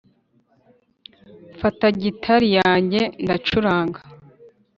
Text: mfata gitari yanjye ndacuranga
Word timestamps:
mfata 1.53 1.85
gitari 2.01 2.47
yanjye 2.59 3.01
ndacuranga 3.23 3.99